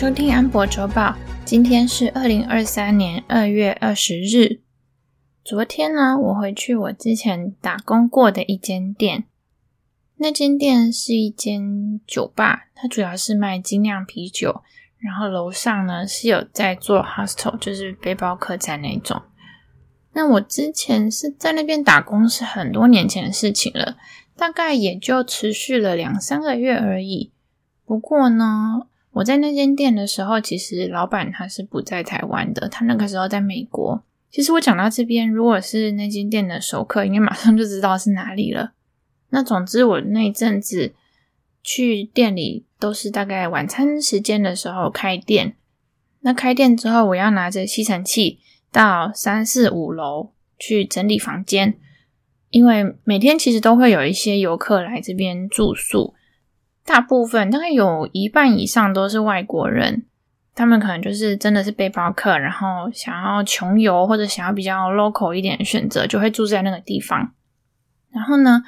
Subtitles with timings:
[0.00, 4.62] 收听安博周报，今天是二零二三年二月二十日。
[5.44, 9.24] 昨天呢，我回去我之前打工过的一间店，
[10.16, 14.62] 那间店是一间酒吧，它主要是卖精酿啤酒，
[14.96, 19.20] 然后楼上呢是有在做 hostel，就是背包客栈那种。
[20.14, 23.98] 那我之前是在那边打工，是很多年前的事情了，
[24.34, 27.32] 大概也就持续了两三个月而已。
[27.84, 34.02] 不过呢，我在那间店的时候，其实老板他是不在台湾的，他那个时候在美国。
[34.30, 38.72] 其实我讲到这边，如果是那间店的熟客，应该马上就知道是哪里了。
[39.30, 40.94] 那总之，我那一阵子
[41.62, 45.56] 去店里都是大概晚餐时间的时候开店。
[46.20, 48.38] 那开店之后，我要拿着吸尘器
[48.70, 51.74] 到三四五楼去整理房间，
[52.50, 56.14] 因为每天其实都会有一些游客来这边住宿。
[56.90, 60.02] 大部分大概有一半以上都是外国人，
[60.56, 67.32] 他们可能就是真的是背包客，然后想要穷游或者想要比较 local 一点的选择，就会住在那个地方。
[68.10, 68.64] 然后呢，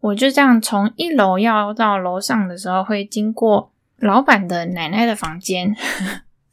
[0.00, 5.74] 我就这样从一楼要到楼上的时候，会经过老板的奶奶的房间，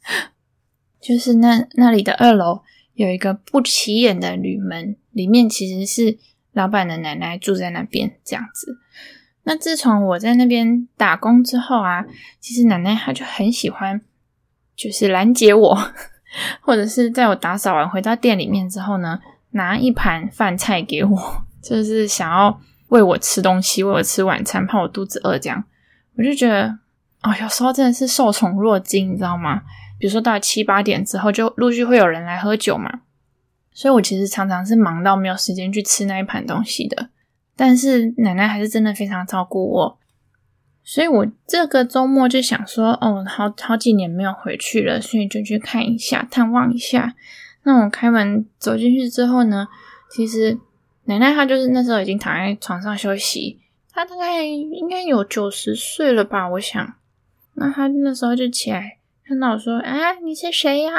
[1.02, 2.62] 就是那那里的二楼
[2.94, 6.16] 有一个不起眼的铝门，里面其实是
[6.54, 8.78] 老板的奶奶住在那边，这样子。
[9.44, 12.04] 那自从我在那边打工之后啊，
[12.40, 14.00] 其实奶奶她就很喜欢，
[14.74, 15.92] 就是拦截我，
[16.60, 25.64] 或者是在我打扫完回到店里面之后呢，拿一盘饭菜给我， 就是想要喂我吃东西，喂我吃晚餐，怕我肚子饿这样。
[26.16, 26.78] 我就觉得，
[27.22, 29.62] 哦，有时候真的是受宠若惊，你知道吗？
[29.98, 33.00] 比如说到七八点之后，就陆续会有人来喝酒嘛，
[33.72, 37.10] 所以我其实常常是忙到没有时间去吃那一盘东西的。
[37.56, 39.98] 但是奶奶还是真的非常照顾我，
[40.82, 47.14] 所以我这个周末就想说，哦，好好几年没有回去了，所以就去看一下，探望一下。
[47.62, 49.68] 那我开门走进去之后呢，
[50.10, 50.58] 其实
[51.04, 53.60] 奶奶她就是那时候已经躺在床上休息，
[53.92, 56.94] 她大概应该有九十岁了吧，我想。
[57.54, 60.92] 那她那时候就起来，看到我说：“哎，你是谁呀？”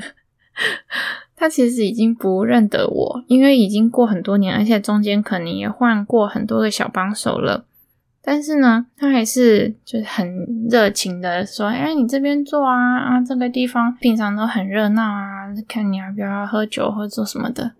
[1.36, 7.64] 他其实已经不认得我，因为已经过很多年，而且中间可能也换过很多个小帮手了。
[8.22, 17.72] 但是呢，他还是就是很热情的说：“哎，你这边坐啊啊，这个地方平常都很热闹啊，看你要不要喝酒或者做什么的。”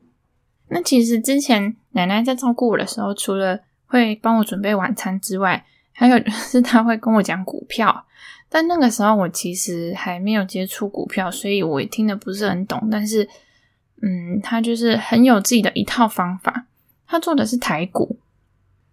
[0.72, 8.06] 那其实之前奶奶在照顾我的时候，除了会帮我准备晚餐之外，还有是他会跟我讲股票。
[8.52, 12.88] 但那个时候我其实还没有接触股票，所以我也听得不是很懂。
[12.90, 13.28] 但是
[14.02, 16.66] 嗯，他就是很有自己的一套方法。
[17.06, 18.18] 他做的是台股，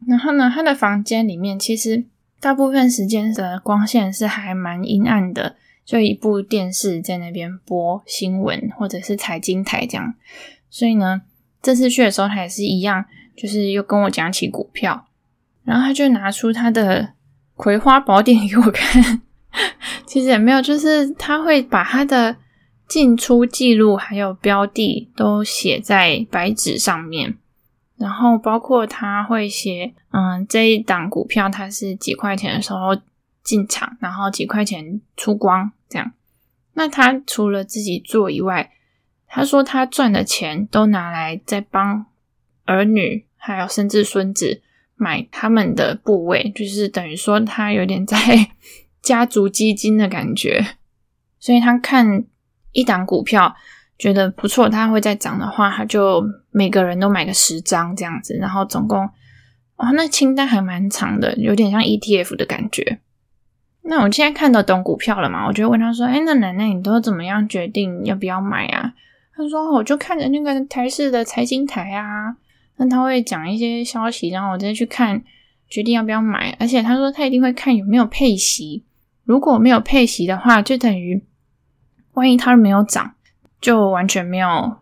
[0.08, 2.04] 然后呢，他的房间里面其实
[2.40, 10.14] 大部分时间的光线是还蛮阴暗的，就一部电视在那边播新闻或者是财经台这样。
[10.70, 11.22] 所以呢，
[11.62, 15.08] 这次去的时候他也是一样，就是又跟我讲起股票，
[15.64, 17.04] 然后他就拿出他的
[17.56, 19.22] 《葵花宝典》给我看。
[20.06, 22.38] 其实也没有，就是他会把他的。
[22.88, 27.36] 进出记录还有标的都写在白纸上面，
[27.98, 32.96] 然后包括他会写，嗯，这一档股票它是几块钱的时候
[33.44, 36.14] 进场，然后几块钱出光这样。
[36.76, 38.72] 那他除了自己做以外，
[39.28, 42.06] 他说他赚的钱都拿来在帮
[42.64, 44.62] 儿女还有甚至孙子
[44.96, 48.18] 买他们的部位，就是等于说他有点在
[49.08, 50.76] 家族基金的感觉，
[51.40, 52.26] 所以他看。
[52.74, 53.56] 一档股票
[53.98, 59.00] 觉得不错，它会再涨的话，他就每个人都买个十张这样子，然后总共
[59.78, 63.00] 哦，那清单还蛮长的，有点像 ETF 的感觉。
[63.82, 65.48] 那我现在看得懂股票了嘛？
[65.48, 68.94] 我就问他说：“哎，那奶奶你都怎么样决定要不要买啊？”
[69.34, 72.36] 他说：“我就看着那个台式的财经台啊，
[72.76, 75.24] 那他会讲一些消息，然后我再去看
[75.68, 76.56] 决定要不要买。
[76.60, 78.84] 而且他说他一定会看有没有配息，
[79.28, 81.24] 如果没有配息的话，就等于。”
[82.18, 83.14] 万一它没有涨，
[83.62, 84.78] 就完全没有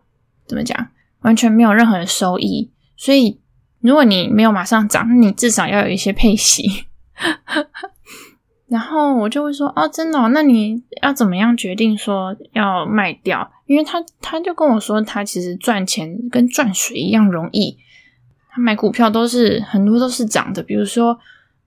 [0.46, 0.88] 怎么讲，
[1.20, 2.72] 完全没有任何的收益。
[2.96, 3.38] 所以，
[3.80, 6.86] 如果你没有马上涨，那你至少要有一些配息。
[8.68, 10.28] 然后我就会说：“哦，真的？
[10.28, 13.52] 那你要怎么样决定说要卖掉？
[13.66, 17.78] 因为他他就跟我说，他其实赚钱跟赚水一样容易。
[18.48, 21.18] 他买股票都是很多都是涨的，比如说，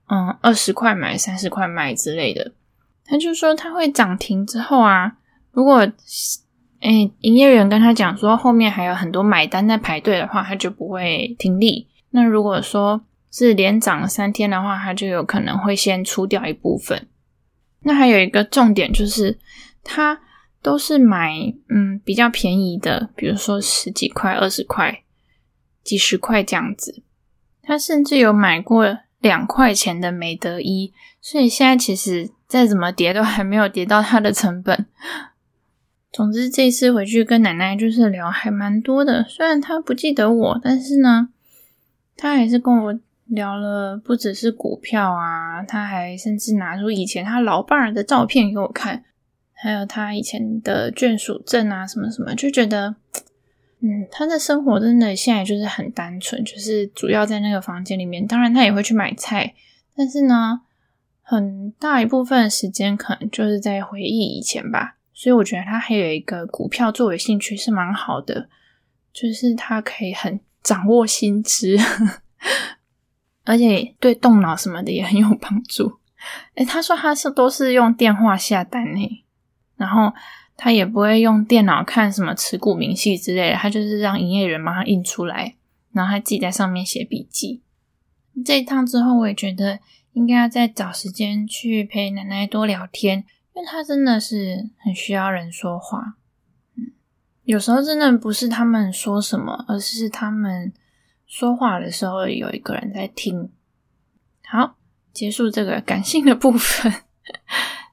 [0.08, 2.50] 嗯，二十块买，三十块卖之类的。
[3.10, 5.16] 他就说他会涨停之后啊。”
[5.52, 5.78] 如果，
[6.78, 11.88] 诶，营业员跟他讲说后面还有很多买单在排队的话，他就不会停利。
[12.10, 17.08] 那如果说是连涨三天的话，他就有可能会先出掉一部分。
[17.80, 19.38] 那还有一个重点就是，
[19.82, 20.20] 他
[20.62, 21.34] 都是买
[21.68, 25.02] 嗯比较便宜的，比如说十几块、二十块、
[25.82, 27.02] 几十块这样子。
[27.62, 34.86] 他甚至有买过两块钱的美德一，所以现在其实再怎么跌都还没有跌到它的成本。
[36.12, 41.28] 总之，这次回去跟奶奶就是聊还蛮多的，虽然她不记得我，但是呢，
[42.16, 49.04] 她还是跟我聊了不只是股票啊，她还甚至拿出以前她老伴儿的照片给我看，
[49.52, 52.96] 还有她以前的眷属证啊，什么什么，就觉得，
[53.82, 59.54] 嗯，他的生活真的现在就是很单纯，就是主要在那个房间里面，当然他也会去买菜，
[59.96, 60.60] 但是呢，
[61.22, 64.96] 很大一部分时间可能就是在回忆以前吧。
[65.12, 68.48] 所以我觉得他还有一个股票作为兴趣是蛮好的，
[69.12, 71.78] 就是他可以很掌握新知，
[73.44, 75.98] 而且对动脑什么的也很有帮助。
[76.54, 79.24] 诶，他说他是都是用电话下单诶，
[79.76, 80.12] 然后
[80.62, 85.56] 他也不会用电脑看什么持股明细之类的，他就是让营业员帮他印出来，
[85.92, 87.62] 然后他自己在上面写笔记。
[88.44, 89.78] 这一趟之后，我也觉得
[90.12, 93.24] 应该要再找时间去陪奶奶多聊天。
[93.54, 96.16] 因为他真的是很需要人说话，
[96.76, 96.92] 嗯，
[97.44, 100.72] 有时候真的不是他们说什么，而是他们
[101.26, 103.50] 说话的时候有一个人在听。
[104.44, 104.76] 好，
[105.12, 106.92] 结束这个感性的部分，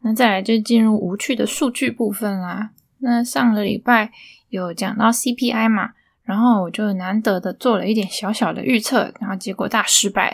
[0.07, 2.69] 那再来就进入无趣的数据部分啦。
[2.99, 4.09] 那上个礼拜
[4.47, 5.89] 有讲到 CPI 嘛，
[6.23, 10.33] 然后我就难得的做了一点小小的预测，然后结果大失败。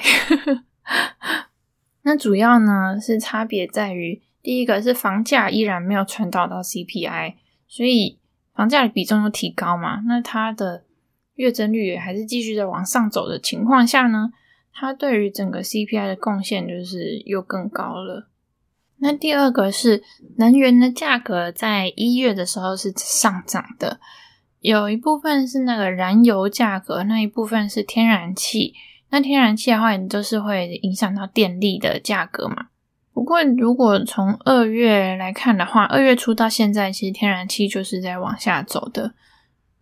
[2.05, 4.21] 那主要呢是差别在于。
[4.43, 7.33] 第一个是房价依然没有传导到 CPI，
[7.67, 8.19] 所以
[8.53, 10.83] 房价的比重又提高嘛，那它的
[11.33, 14.31] 月增率也还是继续在往上走的情况下呢，
[14.71, 18.29] 它对于整个 CPI 的贡献就是又更高了。
[19.03, 20.01] 那第二个是
[20.37, 23.99] 能源的价格在一月的时候是上涨的，
[24.61, 28.73] 有一部分是那个燃油价格，那一部分是天然气。
[29.09, 32.67] 那天然气的话，也都是会影响到电力的价格嘛。
[33.13, 39.13] 不过，如果从二月来看的话，二月初到现在，其实天然气就是在往下走的。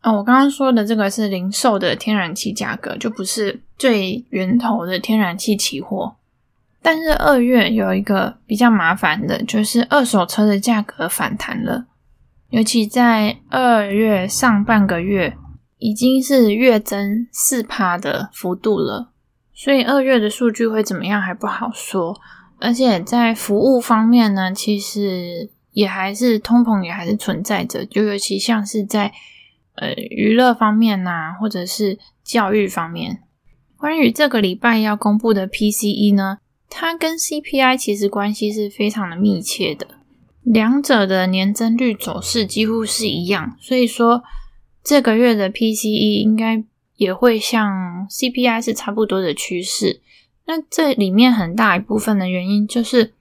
[0.02, 6.16] 哦，我刚刚说的这个是零售的天然气价格，就不是最源头的天然气期货。
[6.82, 11.86] 但是二月有一个比较麻烦的，就是二手车的价格反弹了，
[12.50, 15.38] 尤其在二月上半个月，
[15.78, 19.12] 已经是月增四趴的幅度了。
[19.54, 22.20] 所以二月的数据会怎么样还不好说。
[22.60, 29.12] 而且在服务方面呢，其实也还是通膨也还是存在着，就尤其像是在
[29.76, 33.22] 呃娱乐方面呐、或者是教育方面。
[33.78, 36.38] 关于这个礼拜要公布的 PCE 呢，
[36.74, 39.86] 它跟 CPI 其实关系是非常的密切的，
[40.42, 44.24] 两者的年增率走势几乎是一样，所以说
[44.82, 46.64] 这个月的 PCE 应该
[46.96, 50.02] 也会像 CPI 是差不多的趋势。
[50.46, 53.14] 那这里面很大一部分的原因就是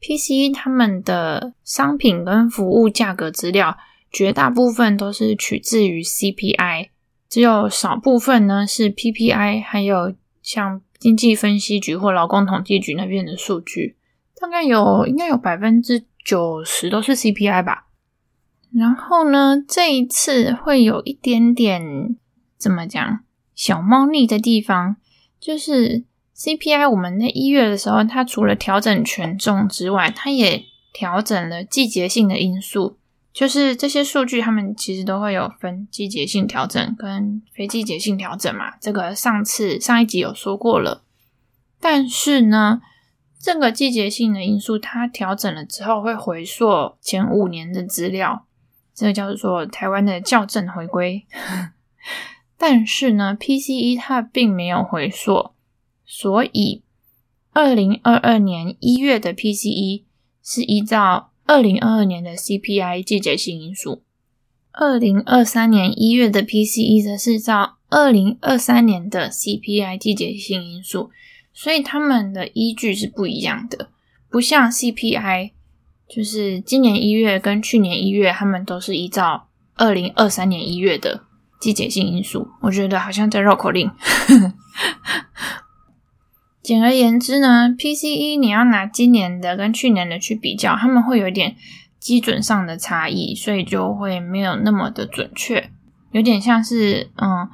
[0.00, 3.76] ，PCE 他们的商品跟服务价格资料，
[4.12, 6.90] 绝大部分都是取自于 CPI，
[7.28, 13.98] 只有少部分呢是 PPI，还有像经济分析局或劳工统计局那边的数据，
[14.40, 17.88] 大概有应该有百分之九十都是 CPI 吧。
[18.72, 22.16] 然后呢，这一次会有一点点
[22.56, 23.20] 怎么讲
[23.54, 24.96] 小猫腻的地方，
[25.38, 26.04] 就是。
[26.36, 32.98] CPI，我们在一月的时候，它除了调整权重之外，它也调整了季节性的因素。
[33.34, 38.76] 就是这些数据，它们其实都会有分季节性调整跟非季节性调整嘛。
[38.80, 41.02] 这个上次上一集有说过了。
[41.80, 42.80] 但是呢，
[43.40, 48.46] 这个季节性的因素它调整了之后，会回溯前五年的资料，
[48.94, 51.26] 这个叫做台湾的校正回归。
[52.56, 55.50] 但是呢，PCE 它并没有回溯。
[56.06, 56.84] 所以，
[57.52, 60.04] 二零二二年一月的 PCE
[60.40, 64.02] 是依照二零二二年的 CPI 季节性因素，
[64.72, 71.10] 二零二三年一月的 PCE 则是照二零二三年的 CPI 季节性因素，
[71.52, 73.90] 所以他们的依据是不一样的，
[74.30, 75.50] 不像 CPI，
[76.08, 81.24] 就是今年一月跟去年一月，他们都是依照二零二三年一月的
[81.60, 82.48] 季节性因素。
[82.62, 83.90] 我觉得好像在绕口令。
[86.64, 91.56] 简而言之呢，PCE 你要拿今年的跟去年的去比较，他们会有一点
[92.00, 95.70] 基准上的差异，所以就会没有那么的准确，
[96.12, 97.46] 有点像是嗯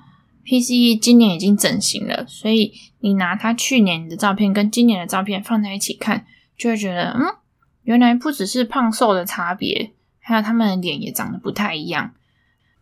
[0.47, 6.25] ，PCE 今年已经整形了，所以你拿他去年的照片跟今年的照片放在一起看，
[6.57, 7.35] 就会觉得嗯，
[7.83, 9.90] 原来不只是胖瘦的差别，
[10.21, 12.12] 还有他们的脸也长得不太一样。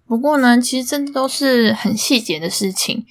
[0.06, 3.06] 不过呢，其实真的都是很细节的事情。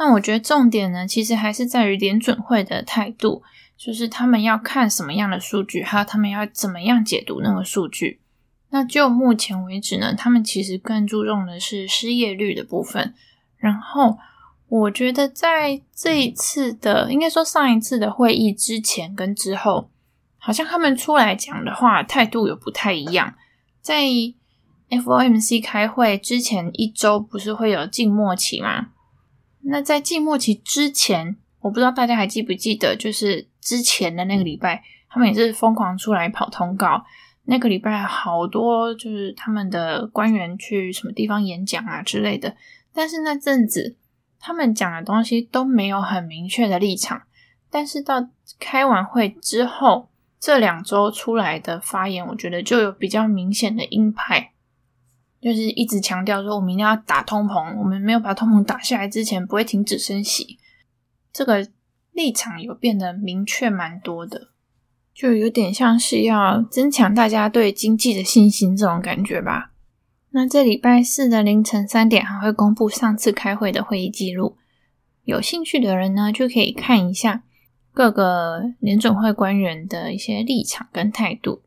[0.00, 3.42] 那我觉得重点呢，其实还是在于联准会的态度，
[3.76, 8.18] 就是他们要看什么样的数据，还有他们要怎么样解读那个数据。
[8.70, 13.12] 那就目前为止呢，他们其实更注重的是失业率的部分。
[13.58, 14.16] 然后
[14.68, 19.90] 我觉得在这一次的，应该说上一次的会议之前跟之后，
[20.38, 23.34] 好像他们出来讲的话态度有不太一样。
[23.82, 24.02] 在
[24.88, 28.86] FOMC 开会之前一周，不是会有静默期吗？
[29.62, 37.04] 那在季末期之前，我不知道大家还记不记得，就是之前的那个礼拜，他们也是疯狂出来跑通告。
[37.44, 42.54] 那个礼拜好多就是他们的官员去什么地方演讲啊之类的。
[42.92, 43.96] 但是那阵子
[44.38, 47.22] 他们讲的东西都没有很明确的立场。
[47.70, 54.52] 但是到开完会之后，这两周出来的发言，我觉得就有比较明显的鹰派，
[55.40, 60.58] 就是一直强调说，我们一定要打通膨，我们没有把通膨打下来之前，不会停止升息。
[61.32, 61.68] 这个
[62.12, 64.48] 立场有变得明确蛮多的，
[65.14, 69.72] 就有点像是要增强大家对经济的信心这种感觉吧。
[70.32, 74.56] 那这礼拜四的凌晨三点还会公布上次开会的会议记录，
[75.24, 77.44] 有兴趣的人呢就可以看一下
[77.92, 81.62] 各个联准会官员的一些立场跟态度。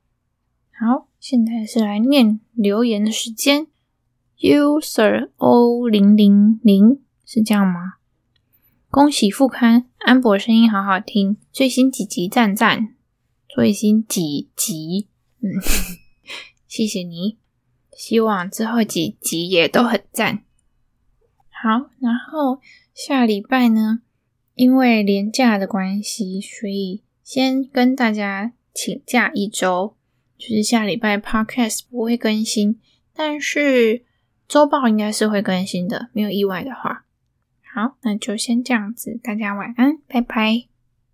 [0.79, 3.67] 好，现在是来念留言的时间。
[4.39, 7.93] User O 零零零是这样吗？
[8.89, 12.93] 恭喜复刊，安博声音好好听，最新几集赞赞，
[13.47, 15.07] 最新几集，
[15.39, 15.47] 嗯，
[16.67, 17.37] 谢谢你。
[17.95, 20.43] 希望之后几集也都很赞。
[21.49, 22.59] 好，然后
[22.93, 24.01] 下礼拜呢，
[24.55, 29.95] 因为连假的关系，所以先跟大家请假一周，
[30.43, 32.77] 就是下礼拜 Podcast 不会更新，
[33.15, 34.03] 但是
[34.45, 37.05] 周报应该是会更新的，没有意外的话。
[37.73, 40.72] 好，那就先这样子，大家晚安，拜拜。